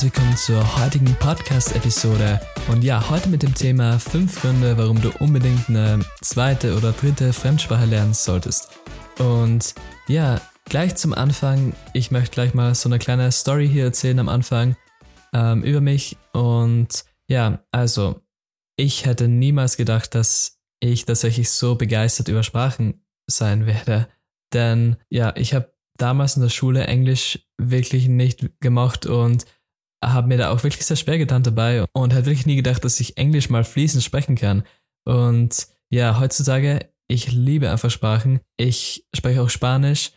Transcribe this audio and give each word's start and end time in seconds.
herzlich 0.00 0.14
willkommen 0.14 0.36
zur 0.38 0.78
heutigen 0.78 1.14
Podcast-Episode. 1.16 2.40
Und 2.68 2.82
ja, 2.82 3.10
heute 3.10 3.28
mit 3.28 3.42
dem 3.42 3.54
Thema 3.54 3.98
5 3.98 4.40
Gründe, 4.40 4.78
warum 4.78 4.98
du 4.98 5.10
unbedingt 5.18 5.68
eine 5.68 6.02
zweite 6.22 6.74
oder 6.74 6.92
dritte 6.92 7.34
Fremdsprache 7.34 7.84
lernen 7.84 8.14
solltest. 8.14 8.70
Und 9.18 9.74
ja, 10.08 10.40
gleich 10.64 10.96
zum 10.96 11.12
Anfang, 11.12 11.74
ich 11.92 12.10
möchte 12.10 12.32
gleich 12.32 12.54
mal 12.54 12.74
so 12.74 12.88
eine 12.88 12.98
kleine 12.98 13.30
Story 13.30 13.68
hier 13.68 13.84
erzählen 13.84 14.20
am 14.20 14.30
Anfang 14.30 14.74
ähm, 15.34 15.62
über 15.64 15.82
mich. 15.82 16.16
Und 16.32 17.04
ja, 17.28 17.62
also, 17.70 18.22
ich 18.76 19.04
hätte 19.04 19.28
niemals 19.28 19.76
gedacht, 19.76 20.14
dass 20.14 20.62
ich 20.80 21.04
tatsächlich 21.04 21.50
so 21.50 21.74
begeistert 21.74 22.28
über 22.28 22.42
Sprachen 22.42 23.04
sein 23.26 23.66
werde. 23.66 24.08
Denn 24.54 24.96
ja, 25.10 25.34
ich 25.36 25.52
habe 25.52 25.74
damals 25.98 26.36
in 26.36 26.42
der 26.42 26.48
Schule 26.48 26.86
Englisch 26.86 27.40
wirklich 27.58 28.08
nicht 28.08 28.48
gemacht 28.60 29.04
und 29.04 29.44
habe 30.02 30.28
mir 30.28 30.38
da 30.38 30.50
auch 30.50 30.62
wirklich 30.62 30.84
sehr 30.84 30.96
schwer 30.96 31.18
getan 31.18 31.42
dabei 31.42 31.84
und 31.92 32.12
hätte 32.12 32.26
wirklich 32.26 32.46
nie 32.46 32.56
gedacht, 32.56 32.84
dass 32.84 33.00
ich 33.00 33.16
Englisch 33.16 33.50
mal 33.50 33.64
fließend 33.64 34.02
sprechen 34.02 34.36
kann. 34.36 34.64
Und 35.04 35.68
ja, 35.90 36.18
heutzutage, 36.18 36.90
ich 37.08 37.32
liebe 37.32 37.70
einfach 37.70 37.90
Sprachen. 37.90 38.40
Ich 38.56 39.06
spreche 39.14 39.42
auch 39.42 39.50
Spanisch 39.50 40.12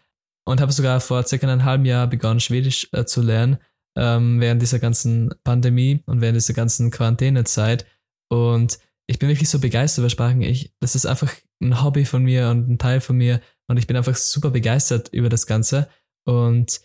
und 0.46 0.62
habe 0.62 0.72
sogar 0.72 1.00
vor 1.00 1.24
circa 1.24 1.48
einem 1.48 1.64
halben 1.64 1.86
Jahr 1.86 2.08
begonnen, 2.08 2.40
Schwedisch 2.40 2.88
äh, 2.92 3.06
zu 3.06 3.22
lernen, 3.22 3.58
ähm, 3.98 4.40
während 4.40 4.62
dieser 4.62 4.80
ganzen 4.80 5.34
Pandemie 5.44 6.02
und 6.06 6.22
während 6.22 6.36
dieser 6.36 6.54
ganzen 6.54 6.92
Quarantänezeit. 6.92 7.86
Und 8.30 8.80
ich 9.08 9.20
bin 9.20 9.30
wirklich 9.30 9.50
so 9.50 9.60
begeistert 9.60 10.04
über 10.04 10.10
Sprachen. 10.10 10.42
Ich, 10.42 10.74
das 10.80 10.96
ist 10.96 11.06
einfach 11.06 11.34
ein 11.62 11.84
Hobby 11.84 12.06
von 12.06 12.24
mir 12.24 12.50
und 12.50 12.70
ein 12.70 12.78
Teil 12.78 13.02
von 13.02 13.18
mir 13.18 13.42
und 13.68 13.78
ich 13.78 13.88
bin 13.88 13.98
einfach 13.98 14.16
super 14.16 14.52
begeistert 14.52 15.10
über 15.10 15.30
das 15.30 15.48
Ganze. 15.48 15.90
Und 16.26 16.82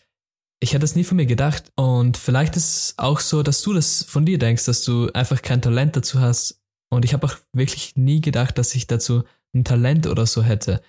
ich 0.60 0.74
hätte 0.74 0.84
es 0.84 0.96
nie 0.96 1.04
von 1.04 1.16
mir 1.16 1.26
gedacht. 1.26 1.72
Und 1.76 2.16
vielleicht 2.16 2.56
ist 2.56 2.74
es 2.74 2.94
auch 2.96 3.20
so, 3.20 3.42
dass 3.42 3.62
du 3.62 3.72
das 3.72 4.04
von 4.04 4.24
dir 4.24 4.38
denkst, 4.38 4.64
dass 4.64 4.82
du 4.82 5.10
einfach 5.12 5.42
kein 5.42 5.62
Talent 5.62 5.96
dazu 5.96 6.20
hast. 6.20 6.62
Und 6.90 7.04
ich 7.04 7.12
habe 7.12 7.26
auch 7.26 7.36
wirklich 7.52 7.96
nie 7.96 8.20
gedacht, 8.20 8.58
dass 8.58 8.74
ich 8.74 8.86
dazu 8.86 9.24
ein 9.54 9.64
Talent 9.64 10.06
oder 10.06 10.26
so 10.26 10.42
hätte. 10.42 10.82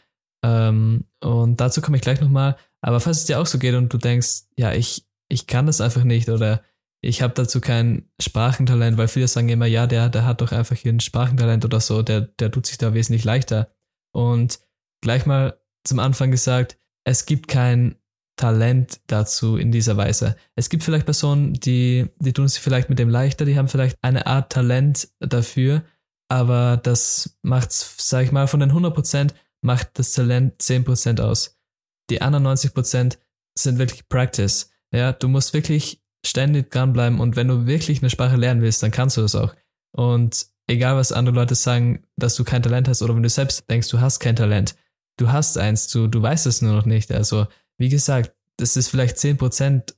Ähm, 0.43 1.05
und 1.21 1.59
dazu 1.59 1.81
komme 1.81 1.97
ich 1.97 2.03
gleich 2.03 2.21
nochmal. 2.21 2.57
Aber 2.81 2.99
falls 2.99 3.19
es 3.19 3.25
dir 3.25 3.39
auch 3.39 3.45
so 3.45 3.59
geht 3.59 3.75
und 3.75 3.93
du 3.93 3.97
denkst, 3.97 4.43
ja, 4.57 4.73
ich, 4.73 5.05
ich 5.29 5.47
kann 5.47 5.65
das 5.65 5.81
einfach 5.81 6.03
nicht 6.03 6.29
oder 6.29 6.63
ich 7.01 7.21
habe 7.21 7.33
dazu 7.33 7.61
kein 7.61 8.09
Sprachentalent, 8.19 8.97
weil 8.97 9.07
viele 9.07 9.27
sagen 9.27 9.49
immer, 9.49 9.65
ja, 9.65 9.87
der, 9.87 10.09
der 10.09 10.25
hat 10.25 10.41
doch 10.41 10.51
einfach 10.51 10.75
hier 10.75 10.91
ein 10.91 10.99
Sprachentalent 10.99 11.63
oder 11.63 11.79
so, 11.79 12.01
der, 12.01 12.21
der 12.21 12.51
tut 12.51 12.65
sich 12.65 12.77
da 12.77 12.93
wesentlich 12.93 13.23
leichter. 13.23 13.71
Und 14.13 14.59
gleich 15.01 15.25
mal 15.25 15.59
zum 15.83 15.99
Anfang 15.99 16.31
gesagt, 16.31 16.77
es 17.05 17.25
gibt 17.25 17.47
kein 17.47 17.95
Talent 18.39 19.01
dazu 19.07 19.57
in 19.57 19.69
dieser 19.69 19.97
Weise. 19.97 20.37
Es 20.55 20.69
gibt 20.69 20.83
vielleicht 20.83 21.03
Personen, 21.03 21.55
die, 21.55 22.07
die 22.19 22.31
tun 22.31 22.47
sich 22.47 22.61
vielleicht 22.61 22.89
mit 22.89 22.97
dem 22.97 23.09
leichter, 23.09 23.43
die 23.43 23.57
haben 23.57 23.67
vielleicht 23.67 23.97
eine 24.01 24.27
Art 24.27 24.49
Talent 24.49 25.09
dafür, 25.19 25.83
aber 26.29 26.77
das 26.81 27.37
macht, 27.41 27.73
sag 27.73 28.23
ich 28.23 28.31
mal, 28.31 28.47
von 28.47 28.61
den 28.61 28.71
100% 28.71 29.31
macht 29.61 29.99
das 29.99 30.13
Talent 30.13 30.61
10% 30.61 31.19
aus. 31.19 31.59
Die 32.09 32.21
anderen 32.21 32.47
90% 32.47 33.17
sind 33.57 33.77
wirklich 33.77 34.07
Practice. 34.07 34.71
Ja, 34.93 35.11
du 35.11 35.27
musst 35.27 35.53
wirklich 35.53 36.01
ständig 36.25 36.71
dranbleiben 36.71 37.19
und 37.19 37.35
wenn 37.35 37.49
du 37.49 37.65
wirklich 37.65 37.99
eine 38.01 38.09
Sprache 38.09 38.37
lernen 38.37 38.61
willst, 38.61 38.81
dann 38.81 38.91
kannst 38.91 39.17
du 39.17 39.21
das 39.21 39.35
auch. 39.35 39.53
Und 39.91 40.47
egal 40.67 40.95
was 40.95 41.11
andere 41.11 41.35
Leute 41.35 41.55
sagen, 41.55 42.05
dass 42.15 42.35
du 42.35 42.45
kein 42.45 42.63
Talent 42.63 42.87
hast 42.87 43.01
oder 43.01 43.15
wenn 43.17 43.23
du 43.23 43.29
selbst 43.29 43.69
denkst, 43.69 43.89
du 43.89 43.99
hast 43.99 44.21
kein 44.21 44.37
Talent, 44.37 44.75
du 45.17 45.29
hast 45.29 45.57
eins, 45.57 45.87
du, 45.89 46.07
du 46.07 46.21
weißt 46.21 46.45
es 46.45 46.61
nur 46.61 46.73
noch 46.73 46.85
nicht. 46.85 47.11
Also, 47.11 47.47
wie 47.79 47.89
gesagt, 47.89 48.35
das 48.57 48.77
ist 48.77 48.89
vielleicht 48.89 49.17
10% 49.17 49.95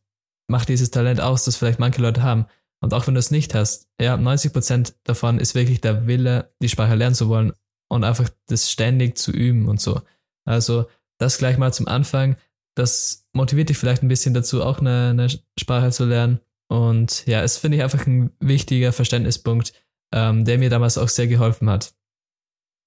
macht 0.47 0.69
dieses 0.69 0.91
Talent 0.91 1.19
aus, 1.19 1.45
das 1.45 1.55
vielleicht 1.55 1.79
manche 1.79 2.01
Leute 2.01 2.21
haben. 2.21 2.45
Und 2.81 2.93
auch 2.93 3.07
wenn 3.07 3.13
du 3.15 3.19
es 3.19 3.31
nicht 3.31 3.55
hast, 3.55 3.87
ja, 3.99 4.15
90% 4.15 4.93
davon 5.03 5.39
ist 5.39 5.55
wirklich 5.55 5.81
der 5.81 6.07
Wille, 6.07 6.53
die 6.61 6.69
Sprache 6.69 6.95
lernen 6.95 7.15
zu 7.15 7.29
wollen 7.29 7.53
und 7.89 8.03
einfach 8.03 8.29
das 8.47 8.71
ständig 8.71 9.17
zu 9.17 9.31
üben 9.31 9.67
und 9.67 9.79
so. 9.79 10.01
Also, 10.45 10.87
das 11.19 11.37
gleich 11.37 11.57
mal 11.57 11.73
zum 11.73 11.87
Anfang. 11.87 12.37
Das 12.75 13.27
motiviert 13.33 13.69
dich 13.69 13.77
vielleicht 13.77 14.01
ein 14.01 14.07
bisschen 14.07 14.33
dazu, 14.33 14.63
auch 14.63 14.79
eine, 14.79 15.09
eine 15.09 15.27
Sprache 15.59 15.91
zu 15.91 16.05
lernen. 16.05 16.39
Und 16.69 17.25
ja, 17.27 17.43
es 17.43 17.57
finde 17.57 17.77
ich 17.77 17.83
einfach 17.83 18.07
ein 18.07 18.31
wichtiger 18.39 18.93
Verständnispunkt, 18.93 19.73
ähm, 20.13 20.45
der 20.45 20.57
mir 20.57 20.69
damals 20.69 20.97
auch 20.97 21.09
sehr 21.09 21.27
geholfen 21.27 21.69
hat. 21.69 21.93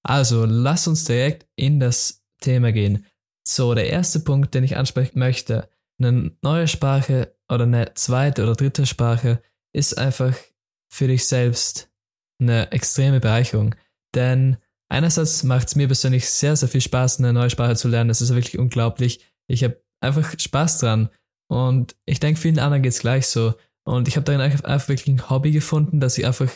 Also, 0.03 0.45
lass 0.45 0.89
uns 0.89 1.05
direkt 1.05 1.47
in 1.55 1.79
das 1.79 2.25
Thema 2.41 2.73
gehen. 2.73 3.07
So, 3.47 3.75
der 3.75 3.91
erste 3.91 4.21
Punkt, 4.21 4.55
den 4.55 4.65
ich 4.65 4.77
ansprechen 4.77 5.19
möchte, 5.19 5.69
eine 5.99 6.33
neue 6.43 6.67
Sprache 6.67 7.37
oder 7.49 7.65
eine 7.65 7.95
zweite 7.95 8.43
oder 8.43 8.55
dritte 8.55 8.87
Sprache 8.87 9.43
ist 9.73 9.99
einfach 9.99 10.35
für 10.91 11.09
dich 11.09 11.27
selbst 11.27 11.91
eine 12.41 12.73
extreme 12.73 13.21
Bereicherung. 13.21 13.75
Denn 14.15 14.57
einerseits 14.89 15.43
macht 15.43 15.69
es 15.69 15.77
mir 15.77 15.87
persönlich 15.87 16.29
sehr, 16.29 16.57
sehr 16.57 16.69
viel 16.69 16.81
Spaß, 16.81 17.19
eine 17.19 17.33
neue 17.33 17.51
Sprache 17.51 17.77
zu 17.77 17.89
lernen. 17.89 18.09
Das 18.09 18.23
ist 18.23 18.35
wirklich 18.35 18.59
unglaublich. 18.59 19.25
Ich 19.49 19.63
habe 19.65 19.83
einfach 20.01 20.39
Spaß 20.39 20.79
dran. 20.79 21.11
Und 21.51 21.97
ich 22.07 22.21
denke, 22.21 22.41
vielen 22.41 22.59
anderen 22.59 22.83
geht 22.83 22.93
es 22.93 23.01
gleich 23.01 23.27
so. 23.27 23.55
Und 23.87 24.09
ich 24.09 24.17
habe 24.17 24.25
darin 24.25 24.41
einfach 24.41 24.89
wirklich 24.89 25.09
ein 25.09 25.29
Hobby 25.29 25.51
gefunden, 25.51 26.01
das 26.01 26.17
ich 26.17 26.27
einfach 26.27 26.51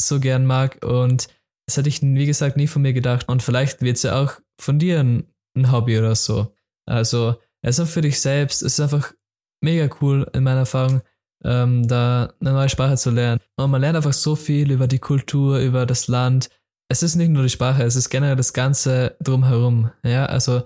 so 0.00 0.20
gern 0.20 0.46
mag. 0.46 0.84
Und 0.84 1.28
das 1.66 1.76
hätte 1.76 1.88
ich, 1.88 2.02
wie 2.02 2.26
gesagt, 2.26 2.56
nie 2.56 2.68
von 2.68 2.82
mir 2.82 2.92
gedacht. 2.92 3.28
Und 3.28 3.42
vielleicht 3.42 3.82
wird 3.82 3.96
es 3.96 4.04
ja 4.04 4.22
auch 4.22 4.40
von 4.60 4.78
dir 4.78 5.00
ein, 5.00 5.31
ein, 5.56 5.72
Hobby 5.72 5.98
oder 5.98 6.14
so. 6.14 6.54
Also, 6.86 7.36
es 7.62 7.78
ist 7.78 7.84
auch 7.84 7.90
für 7.90 8.00
dich 8.00 8.20
selbst. 8.20 8.62
Es 8.62 8.74
ist 8.74 8.80
einfach 8.80 9.12
mega 9.62 9.88
cool 10.00 10.28
in 10.32 10.44
meiner 10.44 10.60
Erfahrung, 10.60 11.02
ähm, 11.44 11.86
da 11.86 12.32
eine 12.40 12.52
neue 12.52 12.68
Sprache 12.68 12.96
zu 12.96 13.10
lernen. 13.10 13.40
Und 13.56 13.70
man 13.70 13.80
lernt 13.80 13.96
einfach 13.96 14.12
so 14.12 14.36
viel 14.36 14.70
über 14.70 14.86
die 14.86 14.98
Kultur, 14.98 15.58
über 15.58 15.86
das 15.86 16.08
Land. 16.08 16.50
Es 16.88 17.02
ist 17.02 17.16
nicht 17.16 17.30
nur 17.30 17.44
die 17.44 17.48
Sprache, 17.48 17.82
es 17.84 17.96
ist 17.96 18.10
generell 18.10 18.36
das 18.36 18.52
Ganze 18.52 19.16
drumherum. 19.20 19.90
Ja, 20.04 20.26
also, 20.26 20.62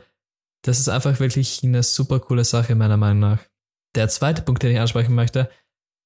das 0.65 0.81
ist 0.81 0.89
einfach 0.89 1.21
wirklich 1.21 1.63
eine 1.63 1.83
super 1.83 2.19
coole 2.19 2.45
Sache, 2.45 2.75
meiner 2.75 2.97
Meinung 2.97 3.21
nach. 3.21 3.39
Der 3.95 4.09
zweite 4.09 4.43
Punkt, 4.43 4.63
den 4.63 4.73
ich 4.73 4.81
ansprechen 4.81 5.15
möchte, 5.15 5.49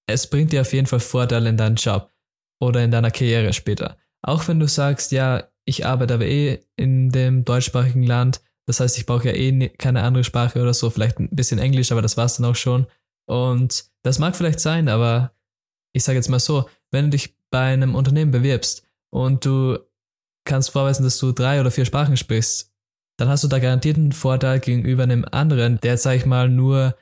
es 0.06 0.28
bringt 0.28 0.52
dir 0.52 0.60
auf 0.60 0.72
jeden 0.72 0.86
Fall 0.86 1.00
Vorteile 1.00 1.48
in 1.48 1.56
deinem 1.56 1.76
Job 1.76 2.12
oder 2.60 2.82
in 2.84 2.90
deiner 2.90 3.10
Karriere 3.10 3.52
später. 3.52 3.96
Auch 4.22 4.46
wenn 4.48 4.60
du 4.60 4.68
sagst, 4.68 5.12
ja, 5.12 5.48
ich 5.64 5.86
arbeite 5.86 6.14
aber 6.14 6.26
eh 6.26 6.60
in 6.76 7.10
dem 7.10 7.44
deutschsprachigen 7.44 8.02
Land, 8.02 8.42
das 8.70 8.78
heißt, 8.78 8.98
ich 8.98 9.06
brauche 9.06 9.26
ja 9.26 9.34
eh 9.34 9.68
keine 9.70 10.02
andere 10.02 10.22
Sprache 10.22 10.62
oder 10.62 10.72
so, 10.72 10.90
vielleicht 10.90 11.18
ein 11.18 11.28
bisschen 11.30 11.58
Englisch, 11.58 11.90
aber 11.90 12.02
das 12.02 12.16
war's 12.16 12.36
dann 12.36 12.46
auch 12.46 12.54
schon. 12.54 12.86
Und 13.26 13.90
das 14.02 14.20
mag 14.20 14.36
vielleicht 14.36 14.60
sein, 14.60 14.88
aber 14.88 15.32
ich 15.92 16.04
sage 16.04 16.16
jetzt 16.16 16.28
mal 16.28 16.38
so, 16.38 16.68
wenn 16.92 17.06
du 17.06 17.10
dich 17.10 17.36
bei 17.50 17.72
einem 17.72 17.96
Unternehmen 17.96 18.30
bewirbst 18.30 18.84
und 19.10 19.44
du 19.44 19.78
kannst 20.44 20.70
vorweisen, 20.70 21.02
dass 21.02 21.18
du 21.18 21.32
drei 21.32 21.60
oder 21.60 21.72
vier 21.72 21.84
Sprachen 21.84 22.16
sprichst, 22.16 22.72
dann 23.18 23.28
hast 23.28 23.42
du 23.42 23.48
da 23.48 23.58
garantiert 23.58 23.96
einen 23.96 24.12
Vorteil 24.12 24.60
gegenüber 24.60 25.02
einem 25.02 25.26
anderen, 25.30 25.80
der, 25.80 25.98
sag 25.98 26.16
ich 26.16 26.26
mal, 26.26 26.48
nur 26.48 26.96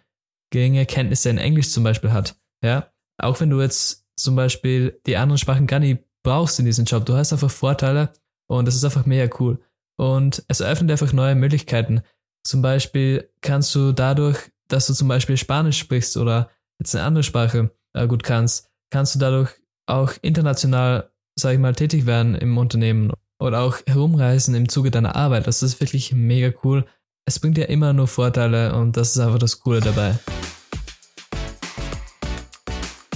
geringe 0.50 0.86
Kenntnisse 0.86 1.28
in 1.28 1.38
Englisch 1.38 1.68
zum 1.68 1.84
Beispiel 1.84 2.12
hat. 2.12 2.36
Ja, 2.64 2.90
auch 3.18 3.38
wenn 3.40 3.50
du 3.50 3.60
jetzt 3.60 4.06
zum 4.16 4.34
Beispiel 4.34 5.00
die 5.06 5.16
anderen 5.16 5.38
Sprachen 5.38 5.66
gar 5.66 5.80
nicht 5.80 6.02
brauchst 6.22 6.58
in 6.58 6.64
diesem 6.64 6.86
Job. 6.86 7.04
Du 7.04 7.14
hast 7.14 7.32
einfach 7.32 7.50
Vorteile 7.50 8.12
und 8.48 8.66
das 8.66 8.74
ist 8.74 8.84
einfach 8.84 9.06
mega 9.06 9.32
cool. 9.38 9.60
Und 9.98 10.44
es 10.48 10.60
eröffnet 10.60 10.90
einfach 10.92 11.12
neue 11.12 11.34
Möglichkeiten. 11.34 12.02
Zum 12.44 12.62
Beispiel 12.62 13.30
kannst 13.40 13.74
du 13.74 13.92
dadurch, 13.92 14.38
dass 14.68 14.86
du 14.86 14.94
zum 14.94 15.08
Beispiel 15.08 15.36
Spanisch 15.36 15.78
sprichst 15.78 16.16
oder 16.16 16.50
jetzt 16.78 16.94
eine 16.94 17.04
andere 17.04 17.24
Sprache 17.24 17.70
äh, 17.94 18.06
gut 18.06 18.22
kannst, 18.22 18.70
kannst 18.90 19.14
du 19.14 19.18
dadurch 19.18 19.50
auch 19.86 20.12
international, 20.22 21.10
sag 21.38 21.54
ich 21.54 21.58
mal, 21.58 21.74
tätig 21.74 22.06
werden 22.06 22.34
im 22.34 22.56
Unternehmen 22.56 23.12
oder 23.40 23.60
auch 23.60 23.78
herumreisen 23.86 24.54
im 24.54 24.68
Zuge 24.68 24.90
deiner 24.90 25.16
Arbeit. 25.16 25.46
Das 25.46 25.62
ist 25.62 25.80
wirklich 25.80 26.12
mega 26.12 26.52
cool. 26.64 26.86
Es 27.26 27.38
bringt 27.38 27.56
dir 27.56 27.68
immer 27.68 27.92
nur 27.92 28.06
Vorteile 28.06 28.74
und 28.74 28.96
das 28.96 29.10
ist 29.10 29.18
einfach 29.18 29.38
das 29.38 29.60
Coole 29.60 29.80
dabei. 29.80 30.18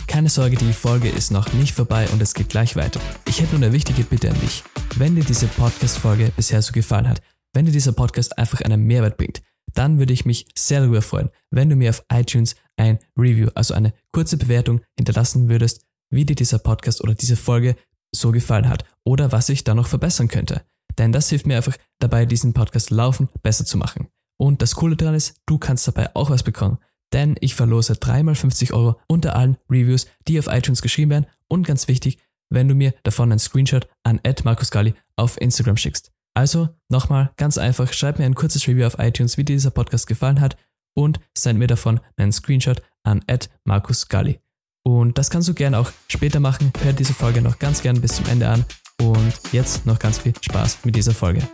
Keine 0.06 0.28
Sorge, 0.28 0.56
die 0.56 0.72
Folge 0.72 1.08
ist 1.08 1.30
noch 1.30 1.52
nicht 1.54 1.74
vorbei 1.74 2.06
und 2.12 2.20
es 2.20 2.34
geht 2.34 2.50
gleich 2.50 2.76
weiter. 2.76 3.00
Ich 3.26 3.40
hätte 3.40 3.54
nur 3.54 3.64
eine 3.64 3.72
wichtige 3.72 4.02
Bitte 4.02 4.28
an 4.30 4.38
dich. 4.40 4.62
Wenn 4.96 5.16
dir 5.16 5.24
diese 5.24 5.46
Podcast-Folge 5.46 6.32
bisher 6.36 6.60
so 6.62 6.72
gefallen 6.72 7.08
hat, 7.08 7.22
wenn 7.52 7.64
dir 7.64 7.72
dieser 7.72 7.92
Podcast 7.92 8.36
einfach 8.38 8.60
einen 8.60 8.84
Mehrwert 8.84 9.16
bringt, 9.16 9.42
dann 9.74 9.98
würde 9.98 10.12
ich 10.12 10.24
mich 10.24 10.46
sehr 10.56 10.80
darüber 10.80 11.02
freuen, 11.02 11.30
wenn 11.50 11.70
du 11.70 11.76
mir 11.76 11.90
auf 11.90 12.04
iTunes 12.12 12.54
ein 12.76 12.98
Review, 13.16 13.48
also 13.54 13.74
eine 13.74 13.94
kurze 14.12 14.36
Bewertung 14.36 14.80
hinterlassen 14.96 15.48
würdest, 15.48 15.86
wie 16.10 16.24
dir 16.24 16.36
dieser 16.36 16.58
Podcast 16.58 17.02
oder 17.02 17.14
diese 17.14 17.36
Folge 17.36 17.76
so 18.14 18.32
gefallen 18.32 18.68
hat 18.68 18.84
oder 19.04 19.32
was 19.32 19.48
ich 19.48 19.64
da 19.64 19.74
noch 19.74 19.86
verbessern 19.86 20.28
könnte. 20.28 20.62
Denn 20.98 21.12
das 21.12 21.30
hilft 21.30 21.46
mir 21.46 21.56
einfach 21.56 21.76
dabei, 21.98 22.26
diesen 22.26 22.52
Podcast 22.52 22.90
laufen 22.90 23.28
besser 23.42 23.64
zu 23.64 23.78
machen. 23.78 24.08
Und 24.38 24.60
das 24.60 24.74
Coole 24.74 24.96
daran 24.96 25.14
ist, 25.14 25.40
du 25.46 25.58
kannst 25.58 25.88
dabei 25.88 26.14
auch 26.14 26.30
was 26.30 26.42
bekommen 26.42 26.78
denn 27.12 27.36
ich 27.40 27.54
verlose 27.54 27.96
dreimal 27.96 28.34
50 28.34 28.72
Euro 28.72 28.98
unter 29.06 29.36
allen 29.36 29.56
Reviews, 29.70 30.06
die 30.28 30.38
auf 30.38 30.48
iTunes 30.48 30.82
geschrieben 30.82 31.10
werden 31.10 31.26
und 31.48 31.66
ganz 31.66 31.88
wichtig, 31.88 32.18
wenn 32.52 32.68
du 32.68 32.74
mir 32.74 32.94
davon 33.02 33.32
einen 33.32 33.38
Screenshot 33.38 33.88
an 34.02 34.20
@markusgali 34.44 34.94
auf 35.16 35.40
Instagram 35.40 35.76
schickst. 35.76 36.12
Also 36.34 36.68
nochmal 36.88 37.30
ganz 37.36 37.58
einfach, 37.58 37.92
schreib 37.92 38.18
mir 38.18 38.24
ein 38.24 38.34
kurzes 38.34 38.66
Review 38.66 38.86
auf 38.86 38.98
iTunes, 38.98 39.36
wie 39.36 39.44
dir 39.44 39.56
dieser 39.56 39.70
Podcast 39.70 40.06
gefallen 40.06 40.40
hat 40.40 40.56
und 40.94 41.20
send 41.36 41.58
mir 41.58 41.66
davon 41.66 42.00
einen 42.16 42.32
Screenshot 42.32 42.82
an 43.04 43.24
@markusgali. 43.64 44.40
Und 44.84 45.18
das 45.18 45.30
kannst 45.30 45.48
du 45.48 45.54
gerne 45.54 45.78
auch 45.78 45.92
später 46.08 46.40
machen. 46.40 46.72
Hör 46.82 46.92
diese 46.92 47.14
Folge 47.14 47.40
noch 47.40 47.58
ganz 47.58 47.82
gern 47.82 48.00
bis 48.00 48.16
zum 48.16 48.26
Ende 48.26 48.48
an. 48.48 48.64
Und 49.00 49.32
jetzt 49.52 49.86
noch 49.86 49.98
ganz 49.98 50.18
viel 50.18 50.32
Spaß 50.40 50.84
mit 50.84 50.96
dieser 50.96 51.12
Folge. 51.12 51.46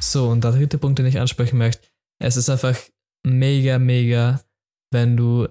So, 0.00 0.28
und 0.28 0.44
der 0.44 0.52
dritte 0.52 0.78
Punkt, 0.78 0.98
den 0.98 1.06
ich 1.06 1.18
ansprechen 1.18 1.58
möchte, 1.58 1.88
es 2.18 2.36
ist 2.36 2.50
einfach 2.50 2.76
mega, 3.26 3.78
mega, 3.78 4.40
wenn 4.90 5.16
du 5.16 5.48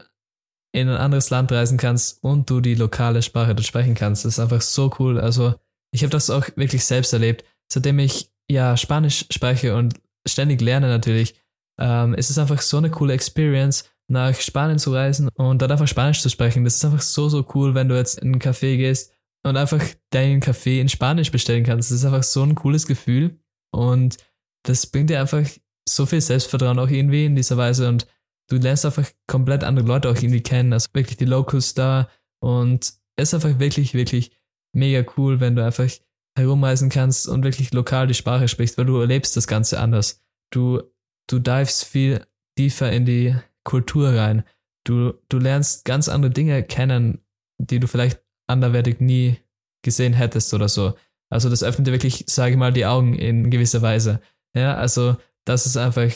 in 0.73 0.89
ein 0.89 0.97
anderes 0.97 1.29
Land 1.29 1.51
reisen 1.51 1.77
kannst 1.77 2.23
und 2.23 2.49
du 2.49 2.61
die 2.61 2.75
lokale 2.75 3.21
Sprache 3.21 3.55
dort 3.55 3.65
sprechen 3.65 3.95
kannst. 3.95 4.25
Das 4.25 4.33
ist 4.33 4.39
einfach 4.39 4.61
so 4.61 4.93
cool. 4.99 5.19
Also, 5.19 5.55
ich 5.93 6.03
habe 6.03 6.11
das 6.11 6.29
auch 6.29 6.47
wirklich 6.55 6.85
selbst 6.85 7.11
erlebt. 7.13 7.43
Seitdem 7.71 7.99
ich 7.99 8.31
ja 8.49 8.77
Spanisch 8.77 9.25
spreche 9.31 9.75
und 9.75 9.95
ständig 10.27 10.61
lerne 10.61 10.87
natürlich, 10.87 11.35
ähm, 11.79 12.13
ist 12.13 12.29
es 12.29 12.37
einfach 12.37 12.61
so 12.61 12.77
eine 12.77 12.89
coole 12.89 13.13
Experience, 13.13 13.85
nach 14.11 14.35
Spanien 14.39 14.77
zu 14.77 14.93
reisen 14.93 15.29
und 15.35 15.61
dort 15.61 15.71
einfach 15.71 15.87
Spanisch 15.87 16.21
zu 16.21 16.29
sprechen. 16.29 16.63
Das 16.63 16.75
ist 16.75 16.85
einfach 16.85 17.01
so, 17.01 17.29
so 17.29 17.45
cool, 17.55 17.73
wenn 17.73 17.89
du 17.89 17.95
jetzt 17.95 18.19
in 18.19 18.33
einen 18.33 18.41
Café 18.41 18.77
gehst 18.77 19.13
und 19.43 19.57
einfach 19.57 19.83
deinen 20.11 20.41
Kaffee 20.41 20.79
in 20.79 20.89
Spanisch 20.89 21.31
bestellen 21.31 21.63
kannst. 21.63 21.89
Das 21.89 21.99
ist 21.99 22.05
einfach 22.05 22.23
so 22.23 22.43
ein 22.43 22.55
cooles 22.55 22.85
Gefühl 22.85 23.39
und 23.73 24.17
das 24.63 24.85
bringt 24.85 25.09
dir 25.09 25.21
einfach 25.21 25.47
so 25.87 26.05
viel 26.05 26.21
Selbstvertrauen 26.21 26.77
auch 26.77 26.89
irgendwie 26.89 27.25
in 27.25 27.35
dieser 27.35 27.57
Weise 27.57 27.87
und 27.87 28.05
du 28.49 28.57
lernst 28.57 28.85
einfach 28.85 29.09
komplett 29.27 29.63
andere 29.63 29.85
Leute 29.85 30.09
auch 30.09 30.15
irgendwie 30.15 30.41
kennen, 30.41 30.73
also 30.73 30.89
wirklich 30.93 31.17
die 31.17 31.25
Locals 31.25 31.73
da 31.73 32.09
und 32.39 32.93
es 33.15 33.29
ist 33.29 33.33
einfach 33.33 33.59
wirklich, 33.59 33.93
wirklich 33.93 34.31
mega 34.73 35.05
cool, 35.17 35.39
wenn 35.39 35.55
du 35.55 35.63
einfach 35.63 35.89
herumreisen 36.37 36.89
kannst 36.89 37.27
und 37.27 37.43
wirklich 37.43 37.73
lokal 37.73 38.07
die 38.07 38.13
Sprache 38.13 38.47
sprichst, 38.47 38.77
weil 38.77 38.85
du 38.85 38.99
erlebst 38.99 39.35
das 39.35 39.47
Ganze 39.47 39.79
anders. 39.79 40.23
Du, 40.51 40.81
du 41.29 41.39
divest 41.39 41.85
viel 41.85 42.25
tiefer 42.57 42.91
in 42.91 43.05
die 43.05 43.35
Kultur 43.63 44.15
rein. 44.15 44.43
Du, 44.85 45.13
du 45.29 45.37
lernst 45.37 45.85
ganz 45.85 46.09
andere 46.09 46.31
Dinge 46.31 46.63
kennen, 46.63 47.19
die 47.59 47.79
du 47.79 47.87
vielleicht 47.87 48.21
anderweitig 48.47 48.99
nie 48.99 49.37
gesehen 49.83 50.13
hättest 50.13 50.53
oder 50.53 50.69
so. 50.69 50.95
Also 51.29 51.49
das 51.49 51.63
öffnet 51.63 51.87
dir 51.87 51.91
wirklich, 51.91 52.25
sage 52.27 52.51
ich 52.51 52.57
mal, 52.57 52.73
die 52.73 52.85
Augen 52.85 53.13
in 53.13 53.49
gewisser 53.51 53.81
Weise. 53.81 54.21
Ja, 54.55 54.75
also 54.75 55.15
das 55.45 55.65
ist 55.65 55.77
einfach 55.77 56.11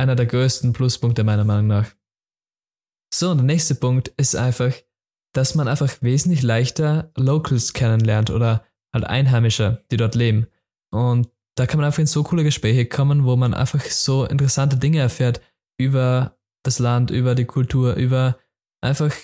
einer 0.00 0.16
der 0.16 0.26
größten 0.26 0.72
Pluspunkte 0.72 1.24
meiner 1.24 1.44
Meinung 1.44 1.66
nach. 1.66 1.90
So, 3.12 3.30
und 3.30 3.38
der 3.38 3.46
nächste 3.46 3.74
Punkt 3.74 4.08
ist 4.16 4.34
einfach, 4.34 4.72
dass 5.34 5.54
man 5.54 5.68
einfach 5.68 5.90
wesentlich 6.00 6.42
leichter 6.42 7.12
Locals 7.16 7.72
kennenlernt 7.74 8.30
oder 8.30 8.64
halt 8.92 9.04
Einheimische, 9.04 9.84
die 9.90 9.96
dort 9.96 10.14
leben. 10.14 10.46
Und 10.90 11.28
da 11.56 11.66
kann 11.66 11.78
man 11.78 11.86
einfach 11.86 12.00
in 12.00 12.06
so 12.06 12.22
coole 12.22 12.44
Gespräche 12.44 12.86
kommen, 12.86 13.24
wo 13.24 13.36
man 13.36 13.52
einfach 13.52 13.84
so 13.84 14.24
interessante 14.24 14.76
Dinge 14.76 15.00
erfährt 15.00 15.40
über 15.78 16.38
das 16.64 16.78
Land, 16.78 17.10
über 17.10 17.34
die 17.34 17.44
Kultur, 17.44 17.94
über 17.94 18.38
einfach 18.82 19.14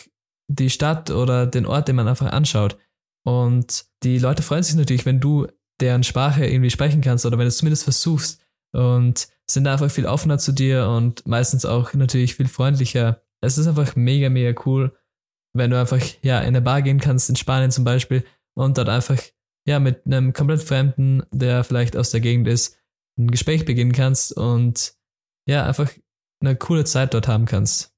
die 0.48 0.70
Stadt 0.70 1.10
oder 1.10 1.46
den 1.46 1.66
Ort, 1.66 1.88
den 1.88 1.96
man 1.96 2.08
einfach 2.08 2.30
anschaut. 2.30 2.76
Und 3.24 3.86
die 4.02 4.18
Leute 4.18 4.42
freuen 4.42 4.62
sich 4.62 4.76
natürlich, 4.76 5.06
wenn 5.06 5.20
du 5.20 5.46
deren 5.80 6.04
Sprache 6.04 6.46
irgendwie 6.46 6.70
sprechen 6.70 7.00
kannst 7.00 7.26
oder 7.26 7.38
wenn 7.38 7.44
du 7.44 7.48
es 7.48 7.58
zumindest 7.58 7.84
versuchst 7.84 8.40
und 8.76 9.28
sind 9.48 9.66
einfach 9.66 9.90
viel 9.90 10.06
offener 10.06 10.38
zu 10.38 10.52
dir 10.52 10.88
und 10.88 11.26
meistens 11.26 11.64
auch 11.64 11.94
natürlich 11.94 12.34
viel 12.34 12.48
freundlicher. 12.48 13.22
Es 13.40 13.58
ist 13.58 13.66
einfach 13.66 13.96
mega, 13.96 14.28
mega 14.28 14.60
cool, 14.66 14.96
wenn 15.54 15.70
du 15.70 15.78
einfach 15.80 16.02
ja 16.22 16.40
in 16.40 16.48
eine 16.48 16.60
Bar 16.60 16.82
gehen 16.82 17.00
kannst, 17.00 17.30
in 17.30 17.36
Spanien 17.36 17.70
zum 17.70 17.84
Beispiel, 17.84 18.24
und 18.54 18.78
dort 18.78 18.88
einfach 18.88 19.20
ja 19.66 19.80
mit 19.80 20.06
einem 20.06 20.32
komplett 20.32 20.62
Fremden, 20.62 21.22
der 21.30 21.64
vielleicht 21.64 21.96
aus 21.96 22.10
der 22.10 22.20
Gegend 22.20 22.48
ist, 22.48 22.78
ein 23.18 23.30
Gespräch 23.30 23.64
beginnen 23.64 23.92
kannst 23.92 24.36
und 24.36 24.94
ja 25.48 25.64
einfach 25.66 25.90
eine 26.40 26.56
coole 26.56 26.84
Zeit 26.84 27.14
dort 27.14 27.28
haben 27.28 27.46
kannst. 27.46 27.94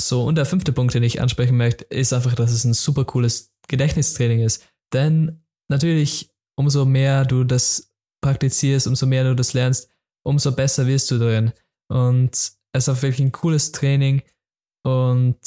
So, 0.00 0.24
und 0.24 0.34
der 0.34 0.46
fünfte 0.46 0.72
Punkt, 0.72 0.94
den 0.94 1.02
ich 1.02 1.20
ansprechen 1.20 1.56
möchte, 1.56 1.84
ist 1.84 2.12
einfach, 2.12 2.34
dass 2.34 2.52
es 2.52 2.64
ein 2.64 2.74
super 2.74 3.04
cooles 3.04 3.54
Gedächtnistraining 3.68 4.40
ist. 4.40 4.66
Denn 4.92 5.44
natürlich, 5.68 6.30
umso 6.56 6.84
mehr 6.84 7.24
du 7.24 7.44
das 7.44 7.95
praktizierst, 8.22 8.86
umso 8.86 9.06
mehr 9.06 9.24
du 9.24 9.34
das 9.34 9.52
lernst, 9.52 9.90
umso 10.24 10.52
besser 10.52 10.86
wirst 10.86 11.10
du 11.10 11.18
darin. 11.18 11.52
Und 11.88 12.32
es 12.32 12.58
ist 12.74 12.88
auch 12.88 13.02
wirklich 13.02 13.20
ein 13.20 13.32
cooles 13.32 13.72
Training 13.72 14.22
und 14.84 15.38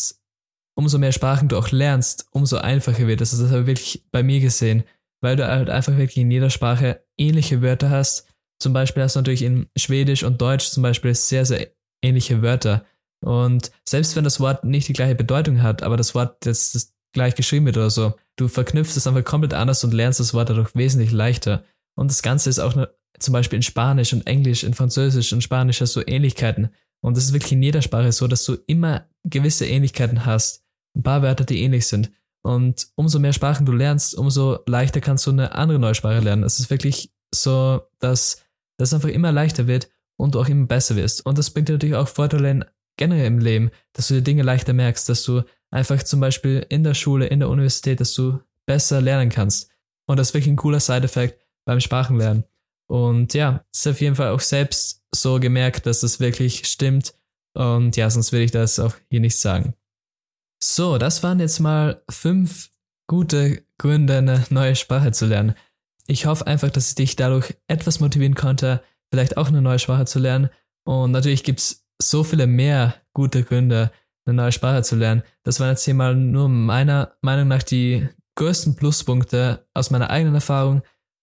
umso 0.75 0.98
mehr 0.98 1.12
Sprachen 1.12 1.50
du 1.50 1.57
auch 1.57 1.71
lernst, 1.71 2.27
umso 2.31 2.57
einfacher 2.57 3.07
wird 3.07 3.21
es. 3.21 3.33
Also 3.33 3.44
das 3.44 3.51
habe 3.51 3.62
ich 3.62 3.68
wirklich 3.68 4.06
bei 4.12 4.24
mir 4.24 4.39
gesehen, 4.39 4.83
weil 5.21 5.36
du 5.36 5.45
halt 5.45 5.69
einfach 5.69 5.98
wirklich 5.98 6.18
in 6.18 6.31
jeder 6.31 6.50
Sprache 6.50 7.04
ähnliche 7.18 7.62
Wörter 7.62 7.89
hast. 7.89 8.27
Zum 8.62 8.74
Beispiel 8.74 9.04
hast 9.04 9.16
du 9.16 9.19
natürlich 9.19 9.42
in 9.42 9.68
Schwedisch 9.77 10.24
und 10.24 10.42
Deutsch 10.42 10.69
zum 10.69 10.83
Beispiel 10.83 11.13
sehr, 11.16 11.45
sehr 11.45 11.71
ähnliche 12.01 12.42
Wörter. 12.42 12.86
Und 13.21 13.71
selbst 13.88 14.16
wenn 14.16 14.24
das 14.24 14.39
Wort 14.39 14.63
nicht 14.63 14.88
die 14.88 14.94
gleiche 14.94 15.16
Bedeutung 15.16 15.62
hat, 15.62 15.83
aber 15.83 15.98
das 15.98 16.16
Wort 16.16 16.45
jetzt 16.45 16.75
das 16.75 16.94
gleich 17.13 17.36
geschrieben 17.36 17.66
wird 17.66 17.77
oder 17.77 17.89
so, 17.89 18.13
du 18.38 18.48
verknüpfst 18.48 18.95
es 18.95 19.07
einfach 19.07 19.24
komplett 19.24 19.54
anders 19.54 19.83
und 19.83 19.94
lernst 19.94 20.19
das 20.19 20.33
Wort 20.33 20.50
dadurch 20.50 20.74
wesentlich 20.75 21.12
leichter. 21.12 21.63
Und 22.00 22.10
das 22.10 22.22
Ganze 22.22 22.50
ist 22.50 22.60
auch 22.60 22.74
zum 23.19 23.34
Beispiel 23.34 23.57
in 23.57 23.63
Spanisch 23.63 24.13
und 24.13 24.25
Englisch, 24.25 24.63
in 24.63 24.74
Französisch 24.74 25.34
und 25.34 25.44
Spanisch 25.44 25.81
hast 25.81 25.98
du 25.98 26.01
Ähnlichkeiten. 26.01 26.69
Und 27.01 27.18
das 27.18 27.25
ist 27.25 27.34
wirklich 27.34 27.51
in 27.51 27.62
jeder 27.62 27.81
Sprache 27.81 28.13
so, 28.13 28.25
dass 28.28 28.46
du 28.46 28.56
immer 28.68 29.06
gewisse 29.25 29.66
Ähnlichkeiten 29.66 30.25
hast. 30.25 30.63
Ein 30.96 31.04
paar 31.04 31.24
Wörter, 31.24 31.44
die 31.44 31.62
ähnlich 31.62 31.88
sind. 31.88 32.10
Und 32.42 32.88
umso 32.96 33.19
mehr 33.19 33.34
Sprachen 33.34 33.66
du 33.66 33.74
lernst, 33.74 34.16
umso 34.16 34.60
leichter 34.66 35.01
kannst 35.01 35.28
du 35.28 35.31
eine 35.31 35.51
andere 35.56 35.78
neue 35.78 35.94
Sprache 35.94 36.22
lernen. 36.22 36.44
Es 36.44 36.57
ist 36.62 36.69
wirklich 36.69 37.12
so, 37.36 37.81
dass 38.00 38.45
das 38.78 38.94
einfach 38.94 39.10
immer 39.10 39.34
leichter 39.34 39.68
wird 39.68 39.90
und 40.16 40.36
du 40.36 40.40
auch 40.40 40.48
immer 40.48 40.68
besser 40.68 40.95
wirst. 40.95 41.25
Und 41.25 41.38
das 41.38 41.50
bringt 41.50 41.68
dir 41.68 41.74
natürlich 41.74 41.95
auch 41.95 42.07
Vorteile 42.07 42.66
generell 42.95 43.28
im 43.28 43.40
Leben, 43.40 43.72
dass 43.92 44.07
du 44.07 44.13
dir 44.13 44.22
Dinge 44.22 44.44
leichter 44.44 44.72
merkst, 44.72 45.10
dass 45.10 45.24
du 45.24 45.44
einfach 45.69 46.02
zum 46.04 46.22
Beispiel 46.22 46.66
in 46.69 46.86
der 46.86 46.94
Schule, 46.94 47.28
in 47.28 47.42
der 47.42 47.50
Universität, 47.50 48.00
dass 48.00 48.13
du 48.13 48.40
besser 48.66 49.02
lernen 49.02 49.30
kannst. 49.30 49.69
Und 50.07 50.18
das 50.18 50.30
ist 50.30 50.34
wirklich 50.34 50.54
ein 50.54 50.56
cooler 50.56 50.80
Side-Effekt 50.80 51.38
beim 51.69 51.80
Sprachenlernen. 51.80 52.45
Und 52.89 53.36
ja, 53.36 53.63
ist 53.71 53.88
auf 53.88 54.01
jeden 54.01 54.16
Fall 54.16 54.30
auch 54.30 54.39
selbst 54.39 55.04
so 55.13 55.39
gemerkt, 55.39 55.86
dass 55.86 56.01
das 56.01 56.19
wirklich 56.19 56.66
stimmt. 56.66 57.13
Und 57.54 57.95
ja, 57.95 58.10
sonst 58.10 58.31
würde 58.31 58.45
ich 58.45 58.51
das 58.51 58.80
auch 58.80 58.95
hier 59.12 59.19
nicht 59.19 59.38
sagen. 59.38 59.75
So, 60.62 60.98
das 60.98 61.21
waren 61.21 61.39
jetzt 61.39 61.60
mal 61.60 62.01
fünf 62.10 62.71
gute 63.07 63.63
Gründe, 63.77 64.18
eine 64.18 64.45
neue 64.49 64.76
Sprache 64.76 65.11
zu 65.11 65.28
lernen. 65.28 65.54
Ich 66.07 66.26
hoffe 66.26 66.47
einfach, 66.47 66.71
dass 66.71 66.90
ich 66.90 66.95
dich 66.95 67.16
dadurch 67.16 67.56
etwas 67.68 67.99
motivieren 67.99 68.33
konnte, 68.33 68.81
vielleicht 69.14 69.38
auch 69.38 69.49
eine 69.49 69.61
neue 69.61 69.78
Sprache 69.78 70.06
zu 70.06 70.18
lernen. 70.18 70.49
Und 70.85 71.11
natürlich 71.11 71.44
gibt 71.44 71.59
es 71.59 71.85
so 72.02 72.23
viele 72.23 72.47
mehr 72.47 72.95
gute 73.14 73.44
Gründe, 73.44 73.92
eine 74.26 74.35
neue 74.35 74.52
Sprache 74.52 74.81
zu 74.81 74.95
lernen. 74.95 75.21
Das 75.44 75.59
waren 75.59 75.69
jetzt 75.69 75.85
hier 75.85 75.94
mal 75.94 76.16
nur 76.16 76.49
meiner 76.49 77.16
Meinung 77.21 77.47
nach 77.47 77.61
die 77.61 78.09
größten 78.38 78.76
Pluspunkte 78.76 79.68
aus 79.76 79.92
meiner 79.92 80.09
eigenen 80.09 80.33
Erfahrung. 80.33 80.81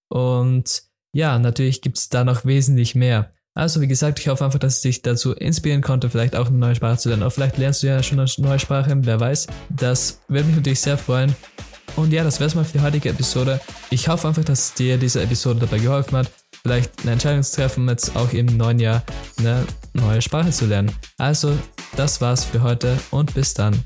Und 0.08 0.82
ja, 1.12 1.38
natürlich 1.38 1.80
gibt 1.80 1.98
es 1.98 2.08
da 2.08 2.24
noch 2.24 2.44
wesentlich 2.44 2.94
mehr. 2.94 3.32
Also 3.54 3.80
wie 3.80 3.86
gesagt, 3.86 4.18
ich 4.18 4.28
hoffe 4.28 4.44
einfach, 4.44 4.58
dass 4.58 4.76
ich 4.76 4.82
dich 4.82 5.02
dazu 5.02 5.32
inspirieren 5.32 5.80
konnte, 5.80 6.10
vielleicht 6.10 6.36
auch 6.36 6.48
eine 6.48 6.58
neue 6.58 6.74
Sprache 6.74 6.98
zu 6.98 7.08
lernen. 7.08 7.22
Oder 7.22 7.30
vielleicht 7.30 7.56
lernst 7.56 7.82
du 7.82 7.86
ja 7.86 8.02
schon 8.02 8.20
eine 8.20 8.30
neue 8.36 8.58
Sprache, 8.58 8.94
wer 8.94 9.18
weiß. 9.18 9.46
Das 9.70 10.20
würde 10.28 10.46
mich 10.48 10.56
natürlich 10.56 10.80
sehr 10.80 10.98
freuen. 10.98 11.34
Und 11.96 12.12
ja, 12.12 12.22
das 12.22 12.38
wäre 12.38 12.48
es 12.48 12.54
mal 12.54 12.64
für 12.64 12.76
die 12.76 12.84
heutige 12.84 13.08
Episode. 13.08 13.58
Ich 13.88 14.08
hoffe 14.08 14.28
einfach, 14.28 14.44
dass 14.44 14.74
dir 14.74 14.98
diese 14.98 15.22
Episode 15.22 15.60
dabei 15.60 15.78
geholfen 15.78 16.18
hat, 16.18 16.30
vielleicht 16.62 17.00
eine 17.00 17.12
Entscheidung 17.12 17.42
zu 17.42 17.56
treffen, 17.56 17.88
jetzt 17.88 18.14
auch 18.14 18.30
im 18.34 18.44
neuen 18.58 18.78
Jahr 18.78 19.02
eine 19.38 19.64
neue 19.94 20.20
Sprache 20.20 20.50
zu 20.50 20.66
lernen. 20.66 20.92
Also, 21.16 21.56
das 21.96 22.20
war's 22.20 22.44
für 22.44 22.62
heute 22.62 22.98
und 23.10 23.32
bis 23.32 23.54
dann. 23.54 23.82